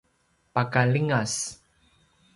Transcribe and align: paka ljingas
paka 0.53 0.81
ljingas 0.91 1.33